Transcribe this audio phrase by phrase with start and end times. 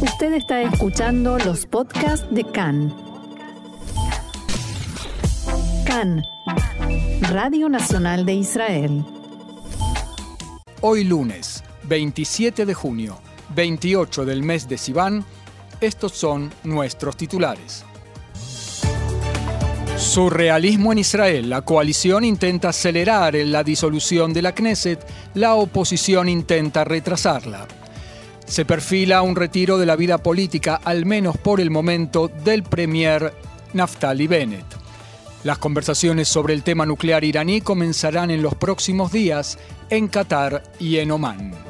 [0.00, 2.94] Usted está escuchando los podcasts de CAN.
[5.86, 6.22] CAN,
[7.30, 9.04] Radio Nacional de Israel.
[10.82, 13.18] Hoy lunes, 27 de junio,
[13.54, 15.24] 28 del mes de Sivan,
[15.80, 17.86] estos son nuestros titulares.
[19.96, 21.48] Surrealismo en Israel.
[21.48, 27.66] La coalición intenta acelerar la disolución de la Knesset, la oposición intenta retrasarla.
[28.46, 33.34] Se perfila un retiro de la vida política, al menos por el momento, del premier
[33.72, 34.64] Naftali Bennett.
[35.42, 39.58] Las conversaciones sobre el tema nuclear iraní comenzarán en los próximos días
[39.90, 41.65] en Qatar y en Omán.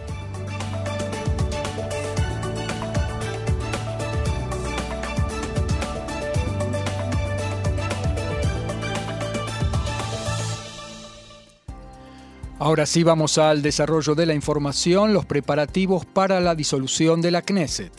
[12.67, 17.43] Ahora sí vamos al desarrollo de la información, los preparativos para la disolución de la
[17.43, 17.93] Knesset.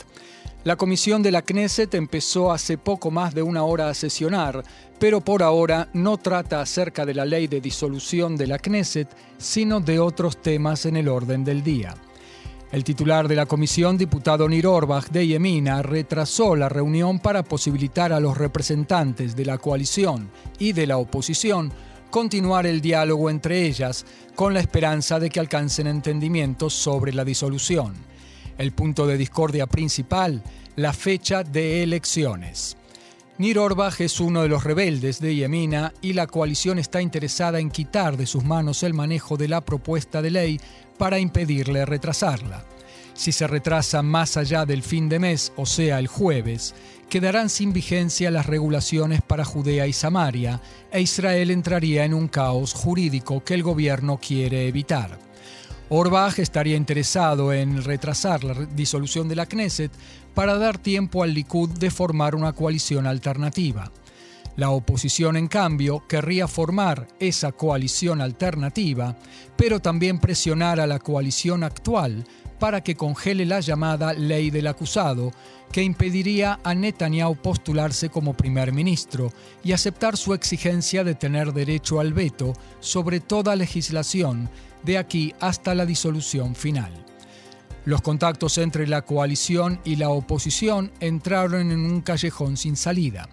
[0.62, 4.62] La comisión de la Knesset empezó hace poco más de una hora a sesionar,
[4.98, 9.80] pero por ahora no trata acerca de la ley de disolución de la Knesset, sino
[9.80, 11.94] de otros temas en el orden del día.
[12.70, 18.12] El titular de la comisión, diputado Nir Orbach de Yemina, retrasó la reunión para posibilitar
[18.12, 20.28] a los representantes de la coalición
[20.58, 21.72] y de la oposición
[22.10, 27.94] continuar el diálogo entre ellas con la esperanza de que alcancen entendimientos sobre la disolución.
[28.56, 30.42] El punto de discordia principal,
[30.76, 32.76] la fecha de elecciones.
[33.38, 37.70] Nir Orbach es uno de los rebeldes de Yemina y la coalición está interesada en
[37.70, 40.60] quitar de sus manos el manejo de la propuesta de ley
[40.98, 42.64] para impedirle retrasarla.
[43.14, 46.74] Si se retrasa más allá del fin de mes, o sea, el jueves,
[47.08, 52.74] quedarán sin vigencia las regulaciones para Judea y Samaria, e Israel entraría en un caos
[52.74, 55.18] jurídico que el gobierno quiere evitar.
[55.90, 59.90] Orbach estaría interesado en retrasar la disolución de la Knesset
[60.34, 63.90] para dar tiempo al Likud de formar una coalición alternativa.
[64.56, 69.16] La oposición, en cambio, querría formar esa coalición alternativa,
[69.56, 72.24] pero también presionar a la coalición actual
[72.58, 75.32] para que congele la llamada ley del acusado,
[75.72, 79.32] que impediría a Netanyahu postularse como primer ministro
[79.62, 84.48] y aceptar su exigencia de tener derecho al veto sobre toda legislación
[84.82, 86.92] de aquí hasta la disolución final.
[87.84, 93.28] Los contactos entre la coalición y la oposición entraron en un callejón sin salida.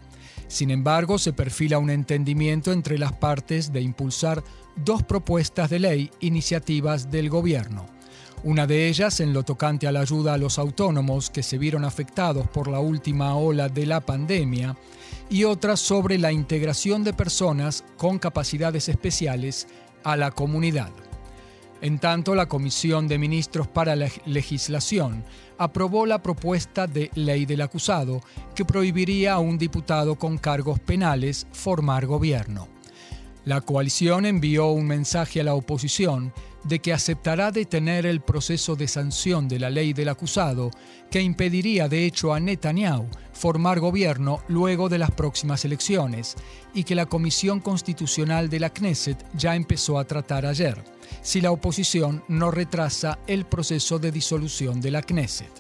[0.48, 4.44] Sin embargo, se perfila un entendimiento entre las partes de impulsar
[4.76, 7.95] dos propuestas de ley iniciativas del gobierno.
[8.44, 11.84] Una de ellas en lo tocante a la ayuda a los autónomos que se vieron
[11.84, 14.76] afectados por la última ola de la pandemia
[15.30, 19.68] y otra sobre la integración de personas con capacidades especiales
[20.04, 20.92] a la comunidad.
[21.82, 25.24] En tanto, la Comisión de Ministros para la Legislación
[25.58, 28.22] aprobó la propuesta de ley del acusado
[28.56, 32.68] que prohibiría a un diputado con cargos penales formar gobierno.
[33.44, 36.34] La coalición envió un mensaje a la oposición
[36.66, 40.72] de que aceptará detener el proceso de sanción de la ley del acusado,
[41.10, 46.36] que impediría de hecho a Netanyahu formar gobierno luego de las próximas elecciones,
[46.74, 50.84] y que la Comisión Constitucional de la Knesset ya empezó a tratar ayer,
[51.22, 55.52] si la oposición no retrasa el proceso de disolución de la Knesset.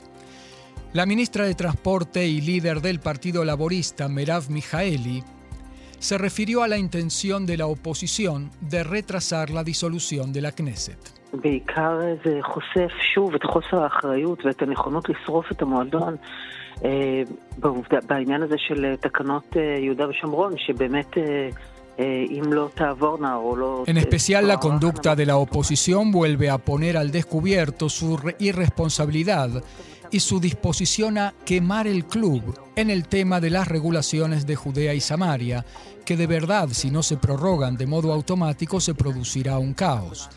[0.93, 5.23] La ministra de Transporte y líder del Partido Laborista, Merav Mijaeli,
[6.05, 10.99] se refirió a la intención de la oposición de retrasar la disolución de la Knesset.
[23.87, 29.63] En especial la conducta de la oposición vuelve a poner al descubierto su irresponsabilidad
[30.15, 34.93] y su disposición a quemar el club en el tema de las regulaciones de Judea
[34.93, 35.65] y Samaria,
[36.05, 40.29] que de verdad si no se prorrogan de modo automático se producirá un caos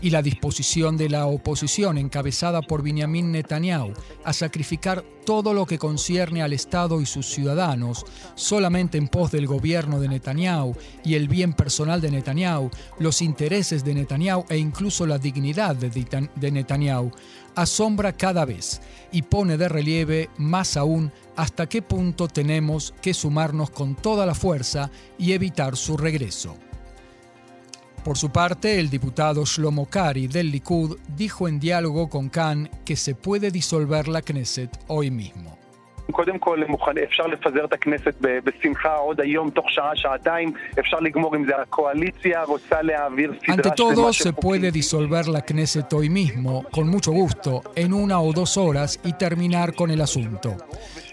[0.00, 3.92] y la disposición de la oposición encabezada por Benjamin Netanyahu
[4.24, 8.04] a sacrificar todo lo que concierne al Estado y sus ciudadanos
[8.34, 13.84] solamente en pos del gobierno de Netanyahu y el bien personal de Netanyahu, los intereses
[13.84, 17.10] de Netanyahu e incluso la dignidad de Netanyahu,
[17.54, 18.80] asombra cada vez
[19.10, 24.34] y pone de relieve más aún hasta qué punto tenemos que sumarnos con toda la
[24.34, 26.56] fuerza y evitar su regreso.
[28.06, 32.94] Por su parte, el diputado Shlomo Kari del Likud dijo en diálogo con Khan que
[32.94, 35.58] se puede disolver la Knesset hoy mismo.
[43.48, 48.32] Ante todo, se puede disolver la Knesset hoy mismo, con mucho gusto, en una o
[48.32, 50.56] dos horas y terminar con el asunto.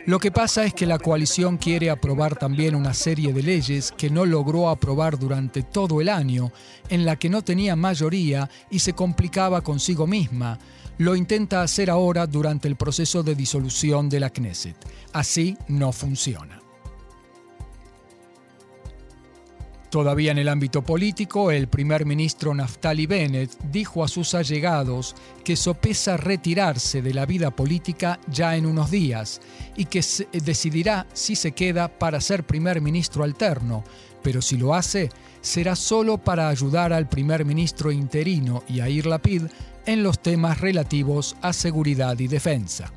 [0.06, 4.10] Lo que pasa es que la coalición quiere aprobar también una serie de leyes que
[4.10, 6.52] no logró aprobar durante todo el año,
[6.90, 10.60] en la que no tenía mayoría y se complicaba consigo misma.
[10.98, 14.78] Lo intenta hacer ahora durante el proceso de disolución de la Knesset.
[15.12, 16.64] Así no funciona.
[19.94, 25.56] Todavía en el ámbito político, el primer ministro Naftali Bennett dijo a sus allegados que
[25.56, 29.40] sopesa retirarse de la vida política ya en unos días
[29.78, 30.04] y que
[30.44, 33.84] decidirá si se queda para ser primer ministro alterno,
[34.24, 35.12] pero si lo hace,
[35.42, 39.44] será solo para ayudar al primer ministro interino Yair Lapid
[39.86, 42.92] en los temas relativos a seguridad y defensa.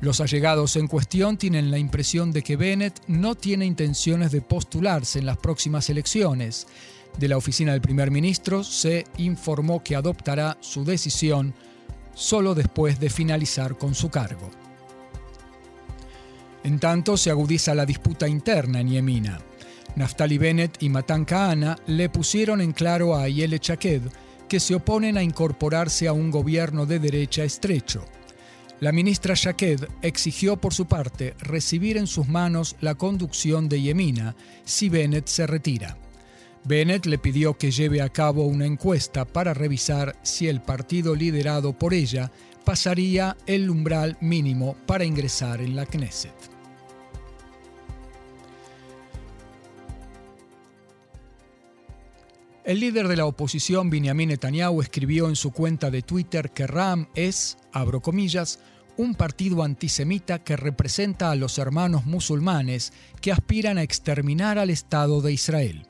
[0.00, 5.20] Los allegados en cuestión tienen la impresión de que Bennett no tiene intenciones de postularse
[5.20, 6.66] en las próximas elecciones.
[7.18, 11.54] De la oficina del primer ministro se informó que adoptará su decisión
[12.14, 14.50] solo después de finalizar con su cargo.
[16.64, 19.40] En tanto, se agudiza la disputa interna en Yemina.
[19.94, 24.02] Naftali Bennett y Matan Kahana le pusieron en claro a Ayele Chaked
[24.52, 28.04] que se oponen a incorporarse a un gobierno de derecha estrecho.
[28.80, 34.36] La ministra Shaked exigió por su parte recibir en sus manos la conducción de Yemina
[34.66, 35.96] si Bennett se retira.
[36.64, 41.72] Bennett le pidió que lleve a cabo una encuesta para revisar si el partido liderado
[41.72, 42.30] por ella
[42.62, 46.51] pasaría el umbral mínimo para ingresar en la Knesset.
[52.64, 57.08] El líder de la oposición, Benjamin Netanyahu, escribió en su cuenta de Twitter que Ram
[57.16, 58.60] es, abro comillas,
[58.96, 65.20] un partido antisemita que representa a los hermanos musulmanes que aspiran a exterminar al Estado
[65.20, 65.86] de Israel.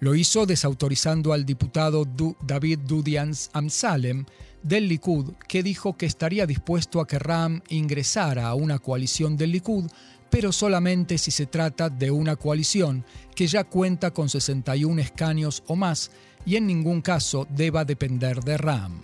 [0.00, 2.04] Lo hizo desautorizando al diputado
[2.42, 4.26] David Dudians Amsalem
[4.62, 9.52] del Likud, que dijo que estaría dispuesto a que Ram ingresara a una coalición del
[9.52, 9.86] Likud,
[10.30, 13.04] pero solamente si se trata de una coalición
[13.34, 16.10] que ya cuenta con 61 escaños o más
[16.44, 19.02] y en ningún caso deba depender de Ram.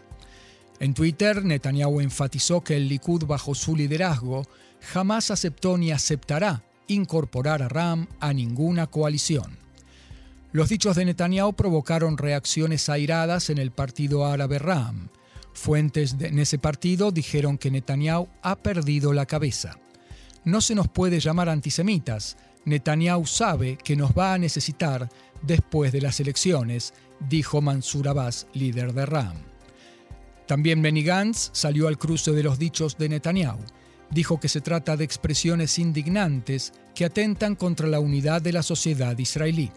[0.80, 4.46] En Twitter, Netanyahu enfatizó que el Likud bajo su liderazgo
[4.80, 9.58] jamás aceptó ni aceptará incorporar a Ram a ninguna coalición.
[10.52, 15.08] Los dichos de Netanyahu provocaron reacciones airadas en el partido árabe Ram.
[15.52, 19.78] Fuentes en ese partido dijeron que Netanyahu ha perdido la cabeza.
[20.44, 22.36] No se nos puede llamar antisemitas.
[22.64, 25.08] Netanyahu sabe que nos va a necesitar
[25.42, 26.94] después de las elecciones,
[27.28, 29.36] dijo Mansur Abbas, líder de Ram.
[30.46, 33.60] También Benny Gantz salió al cruce de los dichos de Netanyahu.
[34.10, 39.16] Dijo que se trata de expresiones indignantes que atentan contra la unidad de la sociedad
[39.18, 39.70] israelí.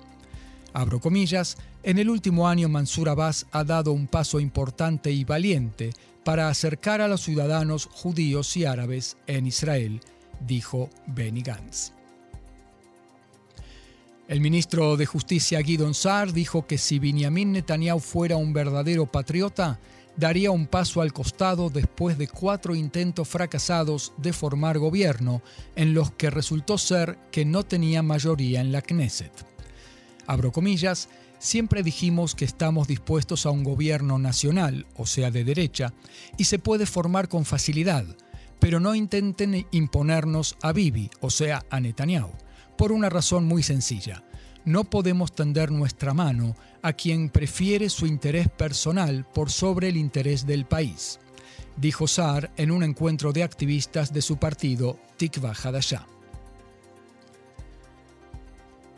[0.74, 5.92] Abro comillas, en el último año Mansur Abbas ha dado un paso importante y valiente
[6.25, 10.02] para acercar a los ciudadanos judíos y árabes en Israel,
[10.39, 11.92] dijo Benny Gantz.
[14.28, 19.80] El ministro de Justicia Guidon Saar dijo que si Benjamin Netanyahu fuera un verdadero patriota,
[20.18, 25.42] daría un paso al costado después de cuatro intentos fracasados de formar gobierno,
[25.78, 29.31] en los que resultó ser que no tenía mayoría en la Knesset.
[30.25, 31.07] Abro comillas,
[31.40, 35.94] siempre dijimos que estamos dispuestos a un gobierno nacional, o sea, de derecha,
[36.38, 38.06] y se puede formar con facilidad,
[38.59, 42.31] pero no intenten imponernos a Bibi, o sea, a Netanyahu,
[42.78, 44.23] por una razón muy sencilla
[44.68, 50.45] no podemos tender nuestra mano a quien prefiere su interés personal por sobre el interés
[50.45, 51.21] del país,
[51.78, 56.06] dijo Saar en un encuentro de activistas de su partido Tikva Hadashah.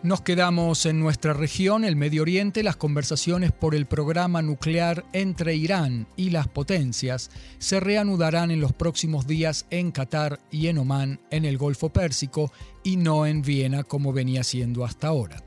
[0.01, 5.57] Nos quedamos en nuestra región, el Medio Oriente, las conversaciones por el programa nuclear entre
[5.57, 11.19] Irán y las potencias se reanudarán en los próximos días en Qatar y en Omán,
[11.31, 15.43] en el Golfo Pérsico, y no en Viena como venía siendo hasta ahora.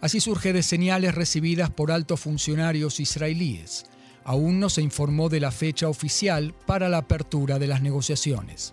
[0.00, 3.86] Así surge de señales recibidas por altos funcionarios israelíes.
[4.22, 8.72] Aún no se informó de la fecha oficial para la apertura de las negociaciones.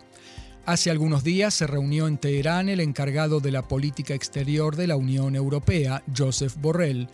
[0.66, 4.96] Hace algunos días se reunió en Teherán el encargado de la política exterior de la
[4.96, 7.08] Unión Europea, Joseph Borrell,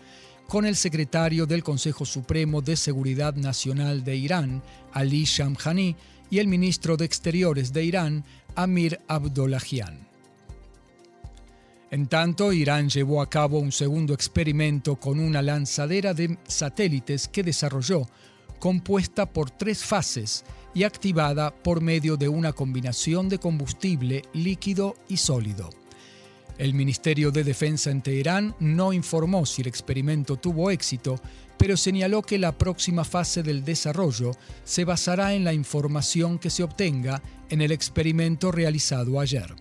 [0.48, 4.62] con el secretario del Consejo Supremo de Seguridad Nacional de Irán,
[4.92, 5.96] Ali Shamkhani,
[6.30, 8.25] y el ministro de Exteriores de Irán,
[8.56, 10.06] Amir Abdollahian.
[11.89, 17.44] En tanto, Irán llevó a cabo un segundo experimento con una lanzadera de satélites que
[17.44, 18.08] desarrolló
[18.60, 25.18] compuesta por tres fases y activada por medio de una combinación de combustible líquido y
[25.18, 25.70] sólido.
[26.58, 31.20] El Ministerio de Defensa en Teherán no informó si el experimento tuvo éxito,
[31.58, 34.32] pero señaló que la próxima fase del desarrollo
[34.64, 39.54] se basará en la información que se obtenga en el experimento realizado ayer.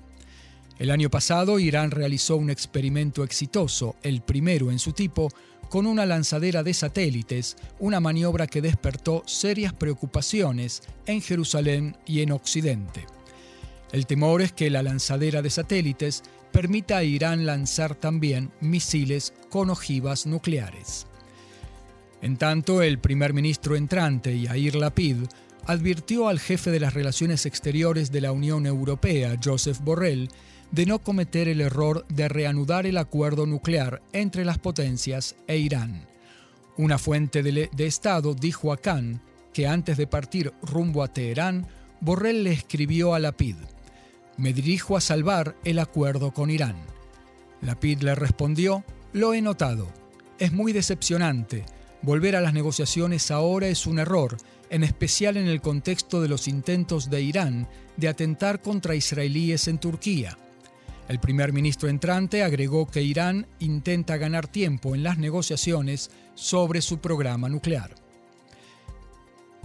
[0.79, 5.31] El año pasado, Irán realizó un experimento exitoso, el primero en su tipo,
[5.69, 12.33] con una lanzadera de satélites, una maniobra que despertó serias preocupaciones en Jerusalén y en
[12.33, 13.07] Occidente.
[13.93, 19.71] El temor es que la lanzadera de satélites permita a Irán lanzar también misiles con
[19.71, 21.07] ojivas nucleares.
[22.23, 25.17] En tanto, el primer ministro entrante, Yair Lapid,
[25.67, 30.29] advirtió al jefe de las relaciones exteriores de la Unión Europea, Joseph Borrell,
[30.71, 36.07] de no cometer el error de reanudar el acuerdo nuclear entre las potencias e Irán.
[36.77, 41.67] Una fuente de, Estado dijo a Khan que antes de partir rumbo a Teherán,
[42.01, 43.57] Borrell le escribió a Lapid,
[44.37, 46.77] me dirijo a salvar el acuerdo con Irán.
[47.63, 49.89] Lapid le respondió, lo he notado.
[50.39, 51.65] Es muy decepcionante.
[52.03, 54.37] Volver a las negociaciones ahora es un error,
[54.69, 59.79] en especial en el contexto de los intentos de Irán de atentar contra israelíes en
[59.79, 60.37] Turquía.
[61.09, 66.99] El primer ministro entrante agregó que Irán intenta ganar tiempo en las negociaciones sobre su
[66.99, 67.95] programa nuclear.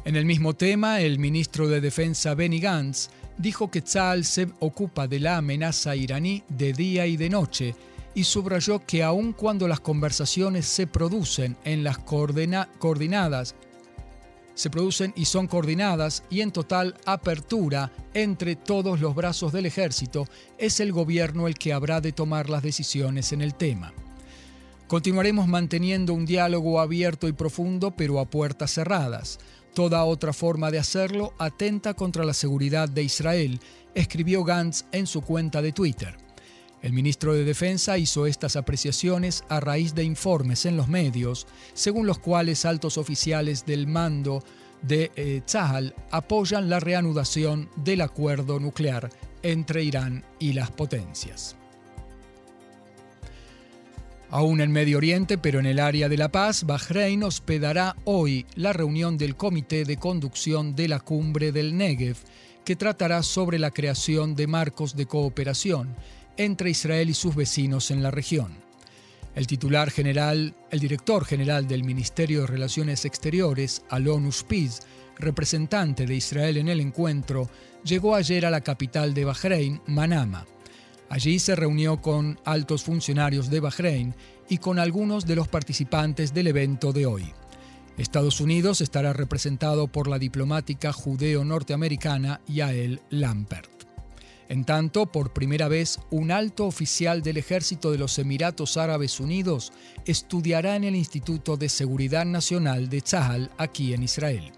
[0.06, 5.08] En el mismo tema, el ministro de Defensa Benny Gantz dijo que Tzal se ocupa
[5.08, 7.76] de la amenaza iraní de día y de noche
[8.14, 13.56] y subrayó que aun cuando las conversaciones se producen en las coordinadas
[14.54, 20.28] se producen y son coordinadas y en total apertura entre todos los brazos del ejército,
[20.58, 23.94] es el gobierno el que habrá de tomar las decisiones en el tema.
[24.88, 29.40] Continuaremos manteniendo un diálogo abierto y profundo, pero a puertas cerradas.
[29.74, 33.62] Toda otra forma de hacerlo atenta contra la seguridad de Israel,
[33.96, 36.18] escribió Gantz en su cuenta de Twitter.
[36.82, 42.08] El ministro de Defensa hizo estas apreciaciones a raíz de informes en los medios, según
[42.08, 44.44] los cuales altos oficiales del mando
[44.82, 45.44] de eh,
[46.10, 49.10] apoyan la reanudación del acuerdo nuclear
[49.44, 51.56] entre Irán y las potencias.
[54.32, 58.72] Aún en Medio Oriente, pero en el área de la paz, Bahrein hospedará hoy la
[58.74, 62.18] reunión del Comité de Conducción de la Cumbre del Negev,
[62.64, 65.96] que tratará sobre la creación de marcos de cooperación
[66.38, 68.56] entre Israel y sus vecinos en la región.
[69.36, 74.82] El titular general, el director general del Ministerio de Relaciones Exteriores, Alon Ushpiz,
[75.18, 77.50] representante de Israel en el encuentro,
[77.84, 80.46] llegó ayer a la capital de Bahrein, Manama.
[81.10, 84.16] Allí se reunió con altos funcionarios de Bahrein
[84.50, 87.34] y con algunos de los participantes del evento de hoy.
[87.98, 93.81] Estados Unidos estará representado por la diplomática judeo-norteamericana Yael Lampert.
[94.52, 99.72] En tanto, por primera vez, un alto oficial del ejército de los Emiratos Árabes Unidos
[100.06, 104.52] estudiará en el Instituto de Seguridad Nacional de Tzahal, aquí en Israel.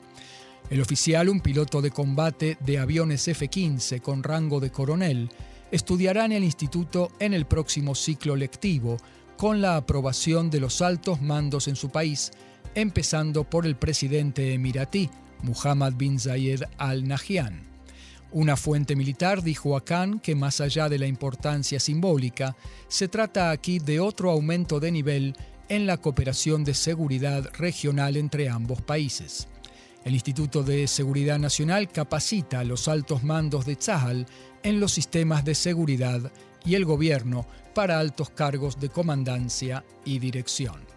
[0.72, 5.30] El oficial, un piloto de combate de aviones F-15 con rango de coronel,
[5.70, 8.98] estudiará en el instituto en el próximo ciclo lectivo,
[9.38, 12.32] con la aprobación de los altos mandos en su país,
[12.74, 15.12] empezando por el presidente emiratí,
[15.44, 17.73] Muhammad bin Zayed al Nahyan.
[18.34, 22.56] Una fuente militar dijo a Khan que más allá de la importancia simbólica,
[22.88, 25.36] se trata aquí de otro aumento de nivel
[25.70, 29.48] en la cooperación de seguridad regional entre ambos países.
[30.04, 34.25] El Instituto de Seguridad Nacional capacita a los altos mandos de Tzahal
[34.63, 36.32] en los sistemas de seguridad
[36.66, 40.93] y el gobierno para altos cargos de comandancia y dirección.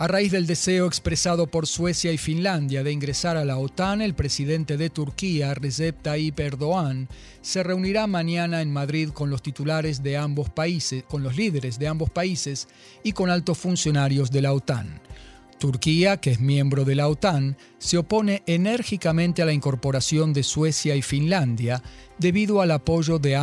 [0.00, 4.14] A raíz del deseo expresado por Suecia y Finlandia de ingresar a la OTAN, el
[4.14, 7.08] presidente de Turquía, Recep Tayyip Erdogan,
[7.42, 11.88] se reunirá mañana en Madrid con los titulares de ambos países, con los líderes de
[11.88, 12.68] ambos países
[13.02, 15.00] y con altos funcionarios de la OTAN.
[15.58, 20.94] Turquía, que es miembro de la OTAN, se opone enérgicamente a la incorporación de Suecia
[20.94, 21.82] y Finlandia
[22.18, 23.36] debido al apoyo de,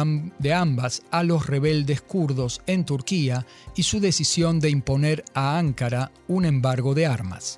[0.54, 3.46] ambas a los rebeldes kurdos en Turquía
[3.76, 7.58] y su decisión de imponer a Ankara un embargo de armas.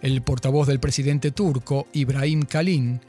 [0.00, 3.00] El portavoz del presidente turco, Ibrahim Kalin,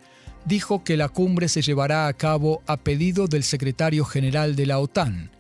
[0.46, 4.80] dijo que la cumbre se llevará a cabo a pedido del secretario general de la
[4.80, 5.35] OTAN.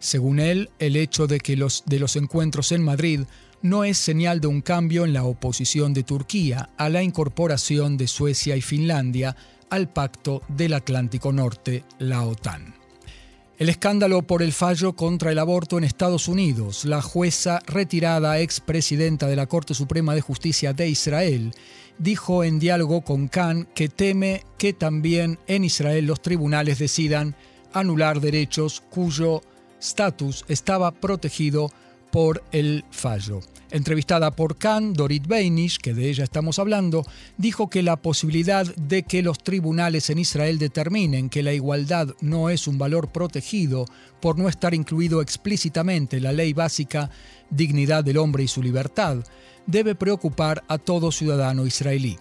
[0.00, 3.20] Según él, el hecho de que los, de los encuentros en Madrid
[3.62, 8.08] no es señal de un cambio en la oposición de Turquía a la incorporación de
[8.08, 9.36] Suecia y Finlandia
[9.68, 12.74] al Pacto del Atlántico Norte, la OTAN.
[13.58, 16.86] El escándalo por el fallo contra el aborto en Estados Unidos.
[16.86, 21.52] La jueza retirada, expresidenta de la Corte Suprema de Justicia de Israel,
[21.98, 27.36] dijo en diálogo con Khan que teme que también en Israel los tribunales decidan
[27.74, 29.42] anular derechos cuyo
[29.80, 31.70] estatus estaba protegido
[32.10, 33.40] por el fallo.
[33.70, 37.06] Entrevistada por Khan, Dorit Beinish, que de ella estamos hablando,
[37.36, 42.50] dijo que la posibilidad de que los tribunales en Israel determinen que la igualdad no
[42.50, 43.86] es un valor protegido
[44.20, 47.10] por no estar incluido explícitamente en la ley básica
[47.48, 49.18] Dignidad del hombre y su libertad,
[49.66, 52.16] debe preocupar a todo ciudadano israelí.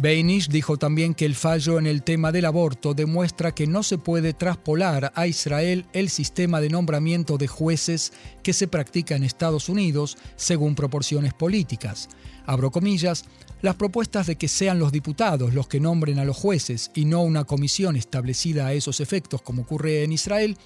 [0.00, 3.98] Beinish dijo también que el fallo en el tema del aborto demuestra que no se
[3.98, 8.12] puede traspolar a Israel el sistema de nombramiento de jueces
[8.44, 12.08] que se practica en Estados Unidos según proporciones políticas.
[12.46, 13.24] Abro comillas,
[13.60, 17.22] las propuestas de que sean los diputados los que nombren a los jueces y no
[17.22, 20.56] una comisión establecida a esos efectos como ocurre en Israel,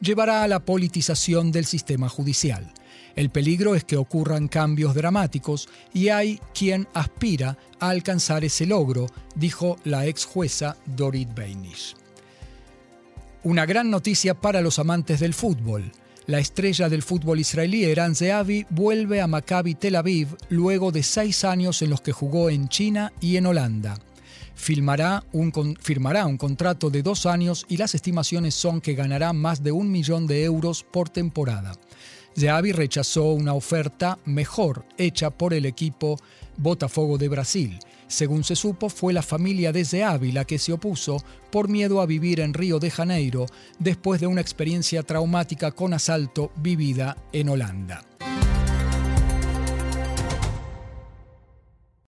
[0.00, 2.74] llevará a la politización del sistema judicial.
[3.16, 9.06] El peligro es que ocurran cambios dramáticos y hay quien aspira a alcanzar ese logro,
[9.34, 11.94] dijo la ex jueza Dorit Beinish.
[13.42, 15.90] Una gran noticia para los amantes del fútbol.
[16.26, 21.44] La estrella del fútbol israelí Eran Zeavi vuelve a Maccabi Tel Aviv luego de seis
[21.44, 23.98] años en los que jugó en China y en Holanda.
[25.32, 29.72] un, firmará un contrato de dos años y las estimaciones son que ganará más de
[29.72, 31.72] un millón de euros por temporada.
[32.40, 36.18] Zeavi rechazó una oferta mejor hecha por el equipo
[36.56, 37.78] Botafogo de Brasil.
[38.08, 42.06] Según se supo, fue la familia de Zeavi la que se opuso por miedo a
[42.06, 43.44] vivir en Río de Janeiro
[43.78, 48.02] después de una experiencia traumática con asalto vivida en Holanda.